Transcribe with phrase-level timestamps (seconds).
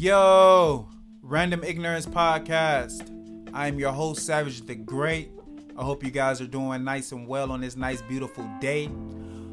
[0.00, 0.88] Yo,
[1.20, 3.50] Random Ignorance Podcast.
[3.52, 5.30] I am your host, Savage the Great.
[5.76, 8.88] I hope you guys are doing nice and well on this nice, beautiful day.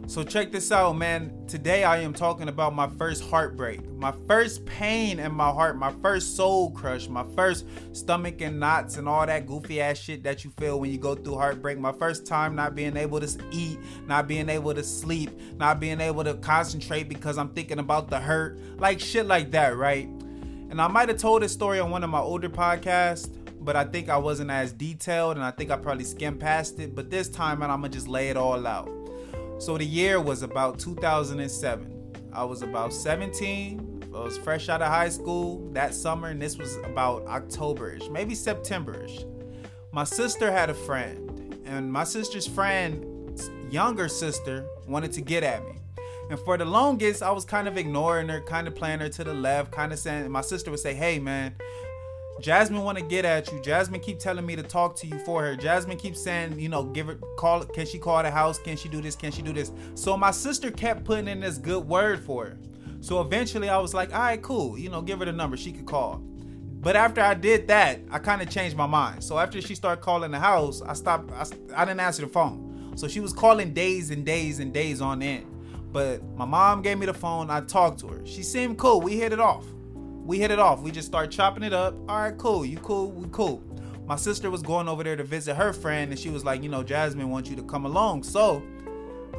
[0.05, 1.33] So, check this out, man.
[1.49, 5.91] Today, I am talking about my first heartbreak, my first pain in my heart, my
[6.01, 10.45] first soul crush, my first stomach and knots, and all that goofy ass shit that
[10.45, 11.77] you feel when you go through heartbreak.
[11.77, 15.99] My first time not being able to eat, not being able to sleep, not being
[15.99, 20.07] able to concentrate because I'm thinking about the hurt, like shit like that, right?
[20.69, 23.83] And I might have told this story on one of my older podcasts, but I
[23.85, 26.95] think I wasn't as detailed and I think I probably skimmed past it.
[26.95, 28.89] But this time, I'm gonna just lay it all out.
[29.59, 32.13] So the year was about 2007.
[32.33, 34.03] I was about 17.
[34.13, 38.33] I was fresh out of high school that summer, and this was about Octoberish, maybe
[38.33, 39.25] Septemberish.
[39.91, 45.63] My sister had a friend, and my sister's friend's younger sister wanted to get at
[45.65, 45.79] me.
[46.29, 49.23] And for the longest, I was kind of ignoring her, kind of playing her to
[49.23, 51.55] the left, kind of saying, my sister would say, hey man,
[52.41, 53.61] Jasmine want to get at you.
[53.61, 55.55] Jasmine keep telling me to talk to you for her.
[55.55, 57.63] Jasmine keeps saying, you know, give her call.
[57.63, 58.59] Can she call the house?
[58.59, 59.15] Can she do this?
[59.15, 59.71] Can she do this?
[59.95, 62.57] So my sister kept putting in this good word for her.
[62.99, 64.77] So eventually I was like, all right, cool.
[64.77, 65.57] You know, give her the number.
[65.57, 66.21] She could call.
[66.79, 69.23] But after I did that, I kind of changed my mind.
[69.23, 71.31] So after she started calling the house, I stopped.
[71.31, 72.93] I, I didn't answer the phone.
[72.95, 75.45] So she was calling days and days and days on end.
[75.97, 77.49] But my mom gave me the phone.
[77.49, 78.21] I talked to her.
[78.23, 79.01] She seemed cool.
[79.01, 79.65] We hit it off
[80.27, 80.81] we hit it off.
[80.81, 81.95] We just start chopping it up.
[82.09, 82.65] All right, cool.
[82.65, 83.11] You cool?
[83.11, 83.63] We cool.
[84.05, 86.69] My sister was going over there to visit her friend, and she was like, you
[86.69, 88.23] know, Jasmine wants you to come along.
[88.23, 88.61] So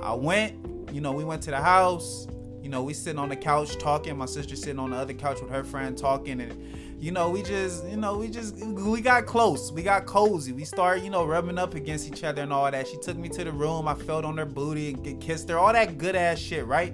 [0.03, 0.57] I went.
[0.91, 2.27] You know, we went to the house.
[2.69, 4.15] You know, we sitting on the couch talking.
[4.19, 7.43] My sister sitting on the other couch with her friend talking, and you know, we
[7.43, 9.73] just, you know, we just, we got close.
[9.73, 10.53] We got cozy.
[10.53, 12.87] We started, you know, rubbing up against each other and all that.
[12.87, 13.89] She took me to the room.
[13.89, 15.57] I felt on her booty and kissed her.
[15.59, 16.93] All that good ass shit, right?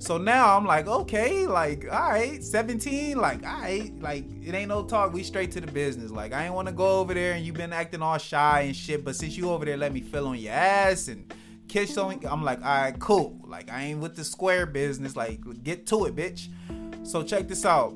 [0.00, 4.68] So now I'm like, okay, like, all right, 17, like, all right, like, it ain't
[4.68, 5.12] no talk.
[5.12, 6.10] We straight to the business.
[6.10, 8.74] Like, I ain't want to go over there and you been acting all shy and
[8.74, 11.32] shit, but since you over there, let me feel on your ass and
[11.68, 12.20] kiss on.
[12.24, 13.38] I'm like, all right, cool.
[13.44, 15.16] Like, I ain't with the square business.
[15.16, 16.48] Like, get to it, bitch.
[17.04, 17.94] So check this out.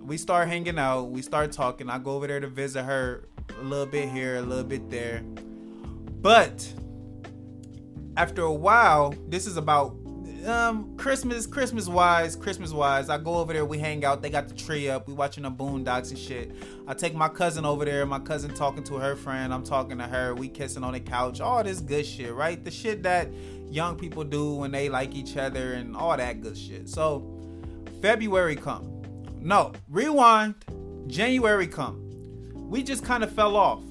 [0.00, 1.10] We start hanging out.
[1.10, 1.88] We start talking.
[1.88, 3.28] I go over there to visit her
[3.60, 5.22] a little bit here, a little bit there.
[6.20, 6.72] But
[8.16, 9.96] after a while, this is about
[10.46, 14.48] um Christmas, Christmas wise, Christmas wise, I go over there, we hang out, they got
[14.48, 16.52] the tree up, we watching the boondocks and shit.
[16.86, 20.04] I take my cousin over there, my cousin talking to her friend, I'm talking to
[20.04, 22.62] her, we kissing on the couch, all this good shit, right?
[22.62, 23.28] The shit that
[23.68, 26.88] young people do when they like each other and all that good shit.
[26.88, 27.24] So
[28.00, 28.88] February come.
[29.40, 30.54] No, rewind.
[31.06, 31.98] January come.
[32.70, 33.82] We just kind of fell off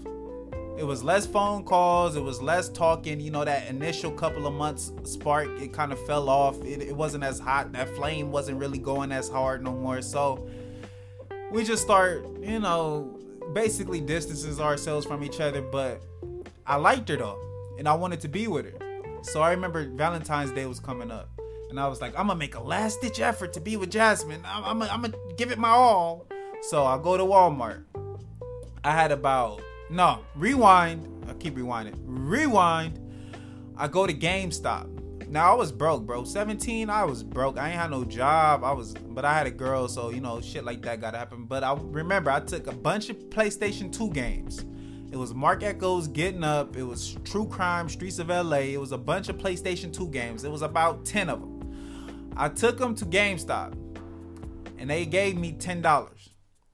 [0.78, 4.54] it was less phone calls it was less talking you know that initial couple of
[4.54, 6.64] months spark it kind of fell off.
[6.64, 10.02] It, it wasn't as hot that flame wasn't really going as hard no more.
[10.02, 10.48] So
[11.52, 13.20] we just start you know
[13.54, 16.02] basically distances ourselves from each other but
[16.66, 17.40] i liked her though
[17.78, 18.80] and i wanted to be with her.
[19.24, 21.30] So i remember valentine's day was coming up
[21.70, 24.42] and i was like i'm gonna make a last ditch effort to be with jasmine.
[24.46, 26.28] I'm, I'm, I'm gonna give it my all.
[26.62, 27.84] So i go to walmart.
[28.84, 31.26] I had about no, rewind.
[31.30, 31.96] I keep rewinding.
[32.06, 33.00] Rewind.
[33.78, 35.28] I go to GameStop.
[35.28, 36.24] Now I was broke, bro.
[36.24, 37.58] 17, I was broke.
[37.58, 38.64] I ain't had no job.
[38.64, 41.46] I was, but I had a girl, so you know, shit like that gotta happen.
[41.46, 44.66] But I remember I took a bunch of PlayStation 2 games.
[45.12, 46.78] It was Mark Ecko's Getting Up.
[46.78, 48.74] It was True Crime, Streets of LA.
[48.74, 50.44] It was a bunch of PlayStation 2 games.
[50.44, 52.32] It was about 10 of them.
[52.38, 53.74] I took them to GameStop
[54.78, 56.31] and they gave me $10.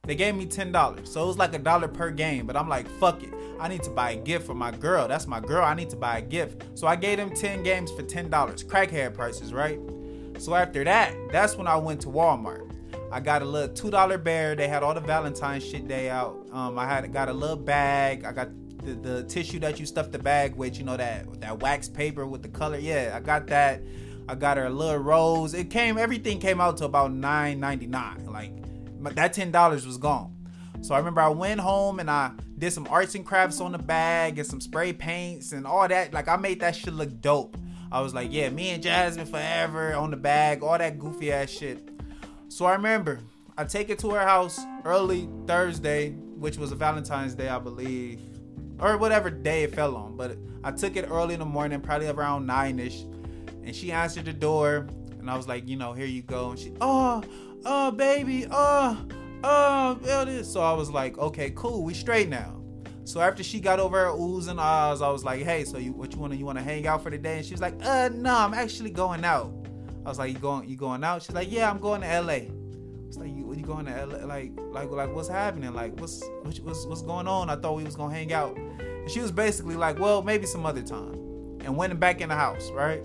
[0.08, 1.06] They gave me $10.
[1.06, 2.46] So it was like a dollar per game.
[2.46, 3.34] But I'm like, fuck it.
[3.60, 5.06] I need to buy a gift for my girl.
[5.06, 5.62] That's my girl.
[5.62, 6.64] I need to buy a gift.
[6.74, 8.30] So I gave them 10 games for $10.
[8.30, 9.78] Crackhead prices, right?
[10.38, 12.72] So after that, that's when I went to Walmart.
[13.12, 14.56] I got a little $2 bear.
[14.56, 16.48] They had all the Valentine's shit day out.
[16.52, 18.24] Um, I had got a little bag.
[18.24, 18.48] I got
[18.78, 22.26] the, the tissue that you stuff the bag with, you know, that that wax paper
[22.26, 22.78] with the color.
[22.78, 23.82] Yeah, I got that.
[24.26, 25.52] I got her a little rose.
[25.52, 28.30] It came, everything came out to about $9.99.
[28.30, 28.52] Like
[29.00, 30.34] that ten dollars was gone.
[30.80, 33.78] So I remember I went home and I did some arts and crafts on the
[33.78, 36.12] bag and some spray paints and all that.
[36.12, 37.56] Like I made that shit look dope.
[37.90, 41.50] I was like, yeah, me and Jasmine forever on the bag, all that goofy ass
[41.50, 41.88] shit.
[42.48, 43.20] So I remember
[43.56, 48.20] I take it to her house early Thursday, which was a Valentine's Day, I believe,
[48.78, 50.16] or whatever day it fell on.
[50.16, 53.02] But I took it early in the morning, probably around nine ish,
[53.64, 54.86] and she answered the door,
[55.18, 56.50] and I was like, you know, here you go.
[56.50, 57.22] And she, oh,
[57.64, 59.06] oh baby, oh,
[59.44, 62.54] oh, So I was like, okay, cool, we straight now.
[63.04, 65.92] So after she got over her oohs and ahs, I was like, hey, so you
[65.92, 67.38] what you wanna you wanna hang out for the day?
[67.38, 69.52] And she was like, uh no, I'm actually going out.
[70.04, 71.22] I was like, you going you going out?
[71.22, 72.32] She's like, yeah, I'm going to LA.
[72.32, 72.48] I
[73.06, 74.24] was like, you, you going to LA?
[74.24, 75.74] Like, like, like, what's happening?
[75.74, 76.22] Like, what's
[76.62, 77.50] what's what's going on?
[77.50, 80.64] I thought we was gonna hang out." And she was basically like, "Well, maybe some
[80.64, 81.12] other time,"
[81.60, 83.02] and went back in the house, right?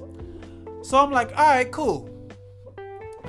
[0.83, 2.09] So I'm like, "All right, cool."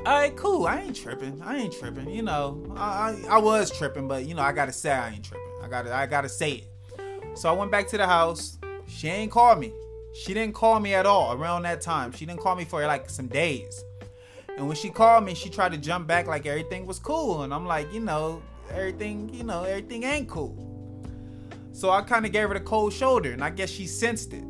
[0.07, 0.67] All right, cool.
[0.67, 1.41] I ain't tripping.
[1.41, 2.11] I ain't tripping.
[2.11, 5.25] You know, I, I, I was tripping, but you know, I gotta say I ain't
[5.25, 5.47] tripping.
[5.63, 7.39] I gotta I gotta say it.
[7.39, 8.59] So I went back to the house.
[8.87, 9.73] She ain't called me.
[10.13, 12.13] She didn't call me at all around that time.
[12.13, 13.83] She didn't call me for like some days.
[14.57, 17.43] And when she called me, she tried to jump back like everything was cool.
[17.43, 20.55] And I'm like, you know, everything, you know, everything ain't cool.
[21.73, 24.45] So I kind of gave her the cold shoulder, and I guess she sensed it.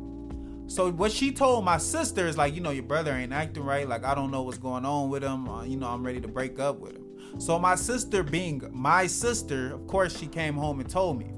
[0.67, 3.87] So what she told my sister is like, you know, your brother ain't acting right.
[3.87, 5.47] Like I don't know what's going on with him.
[5.47, 7.05] Uh, you know, I'm ready to break up with him.
[7.37, 11.31] So my sister, being my sister, of course, she came home and told me.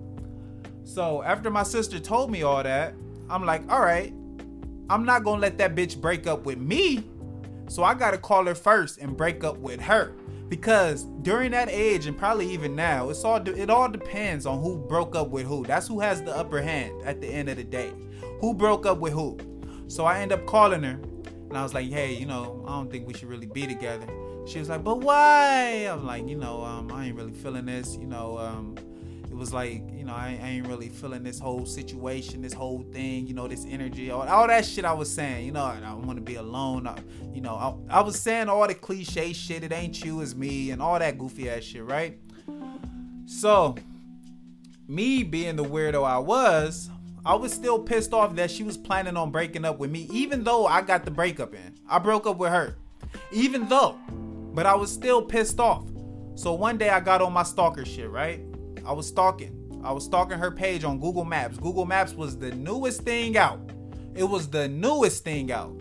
[0.83, 2.94] So after my sister told me all that,
[3.29, 4.13] I'm like, all right,
[4.89, 7.03] I'm not gonna let that bitch break up with me.
[7.68, 10.13] So I gotta call her first and break up with her.
[10.47, 14.77] Because during that age and probably even now, it's all it all depends on who
[14.77, 15.65] broke up with who.
[15.65, 17.91] That's who has the upper hand at the end of the day.
[18.39, 19.38] Who broke up with who?
[19.88, 21.00] So I end up calling her
[21.50, 24.07] and I was like, hey, you know, I don't think we should really be together.
[24.45, 25.88] She was like, but why?
[25.89, 27.98] I'm like, you know, um, I ain't really feeling this.
[27.98, 28.75] You know, um,
[29.30, 32.84] it was like, you know, I, I, ain't really feeling this whole situation, this whole
[32.94, 35.80] thing, you know, this energy, all, all that shit I was saying, you know, I,
[35.86, 36.88] I want to be alone.
[36.88, 36.98] I,
[37.34, 40.72] you know, I, I was saying all the cliche shit, it ain't you, it's me,
[40.72, 42.18] and all that goofy ass shit, right?
[43.25, 43.75] So,
[44.88, 46.89] me being the weirdo I was,
[47.27, 50.44] I was still pissed off that she was planning on breaking up with me, even
[50.44, 51.75] though I got the breakup in.
[51.89, 52.77] I broke up with her.
[53.31, 54.00] Even though
[54.57, 55.88] but I was still pissed off.
[56.33, 58.41] So one day I got on my stalker shit, right?
[58.83, 59.79] I was stalking.
[59.83, 61.59] I was stalking her page on Google Maps.
[61.59, 63.59] Google Maps was the newest thing out.
[64.15, 65.79] It was the newest thing out.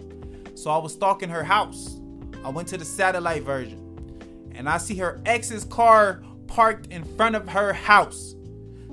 [0.57, 1.99] So I was stalking her house.
[2.45, 4.51] I went to the satellite version.
[4.55, 8.35] And I see her ex's car parked in front of her house.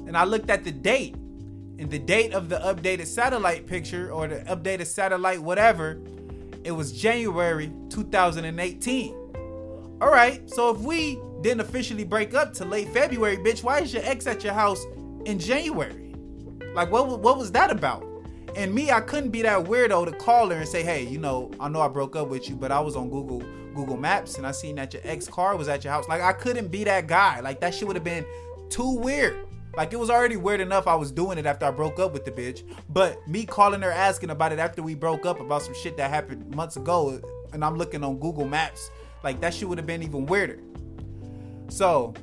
[0.08, 1.18] And I looked at the date.
[1.80, 6.00] And the date of the updated satellite picture or the updated satellite whatever,
[6.64, 9.16] it was January 2018.
[10.02, 13.94] All right, so if we didn't officially break up till late February, bitch, why is
[13.94, 14.84] your ex at your house
[15.26, 16.14] in January?
[16.74, 18.06] Like, what what was that about?
[18.56, 21.52] And me, I couldn't be that weirdo to call her and say, hey, you know,
[21.60, 23.44] I know I broke up with you, but I was on Google
[23.74, 26.08] Google Maps and I seen that your ex car was at your house.
[26.08, 27.40] Like, I couldn't be that guy.
[27.40, 28.26] Like, that shit would have been
[28.70, 29.48] too weird.
[29.76, 32.26] Like it was already weird enough I was doing it after I broke up with
[32.26, 32.64] the bitch.
[32.90, 36.10] But me calling her asking about it after we broke up about some shit that
[36.10, 37.20] happened months ago,
[37.52, 38.90] and I'm looking on Google Maps
[39.24, 40.60] like that shit would have been even weirder.
[41.70, 42.14] So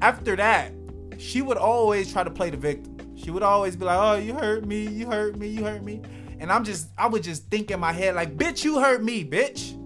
[0.00, 0.72] after that,
[1.18, 2.96] she would always try to play the victim.
[3.16, 6.00] She would always be like, "Oh, you hurt me, you hurt me, you hurt me,"
[6.40, 9.24] and I'm just, I would just think in my head like, "Bitch, you hurt me,
[9.24, 9.78] bitch."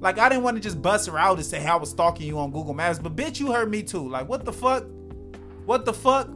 [0.00, 2.26] Like I didn't want to just bust her out and say, hey, I was stalking
[2.26, 4.06] you on Google Maps, but bitch, you hurt me too.
[4.06, 4.84] Like what the fuck?
[5.66, 6.28] What the fuck?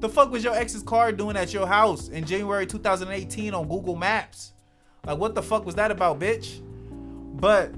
[0.00, 3.96] The fuck was your ex's car doing at your house in January 2018 on Google
[3.96, 4.52] Maps?
[5.04, 6.60] Like what the fuck was that about, bitch?
[7.40, 7.72] But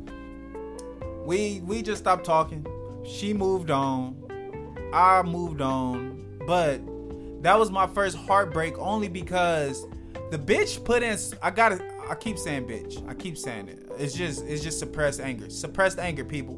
[1.25, 2.67] we we just stopped talking.
[3.07, 4.17] She moved on.
[4.93, 6.39] I moved on.
[6.47, 6.81] But
[7.43, 9.87] that was my first heartbreak only because
[10.31, 13.09] the bitch put in I gotta I keep saying bitch.
[13.09, 13.91] I keep saying it.
[13.99, 15.49] It's just it's just suppressed anger.
[15.49, 16.57] Suppressed anger, people.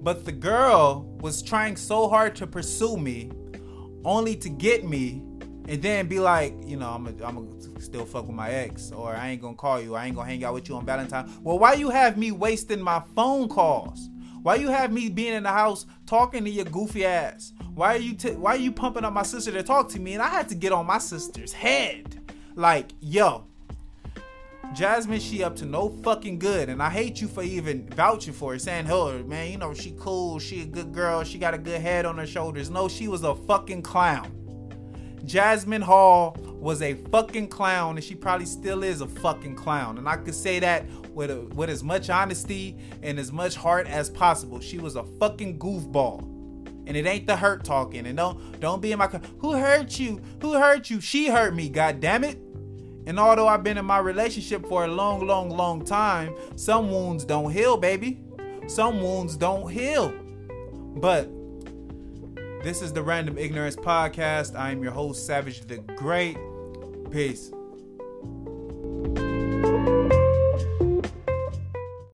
[0.00, 3.30] But the girl was trying so hard to pursue me
[4.04, 5.22] only to get me
[5.66, 9.30] and then be like, you know, I'm I'm still fuck with my ex, or I
[9.30, 11.30] ain't gonna call you, I ain't gonna hang out with you on Valentine.
[11.42, 14.10] Well, why you have me wasting my phone calls?
[14.42, 17.54] Why you have me being in the house talking to your goofy ass?
[17.74, 20.12] Why are you t- why are you pumping up my sister to talk to me?
[20.12, 22.20] And I had to get on my sister's head,
[22.54, 23.46] like, yo,
[24.74, 28.52] Jasmine, she up to no fucking good, and I hate you for even vouching for
[28.52, 31.58] her, saying, "Oh man, you know she cool, she a good girl, she got a
[31.58, 34.32] good head on her shoulders." No, she was a fucking clown.
[35.24, 39.96] Jasmine Hall was a fucking clown, and she probably still is a fucking clown.
[39.96, 43.86] And I could say that with a, with as much honesty and as much heart
[43.86, 44.60] as possible.
[44.60, 46.30] She was a fucking goofball.
[46.86, 48.06] And it ain't the hurt talking.
[48.06, 49.06] And don't don't be in my
[49.38, 50.20] who hurt you?
[50.42, 51.00] Who hurt you?
[51.00, 52.43] She hurt me, god damn it.
[53.06, 57.24] And although I've been in my relationship for a long, long, long time, some wounds
[57.24, 58.20] don't heal, baby.
[58.66, 60.12] Some wounds don't heal.
[60.96, 61.28] But
[62.62, 64.56] this is the Random Ignorance Podcast.
[64.56, 66.38] I am your host, Savage the Great.
[67.10, 67.52] Peace.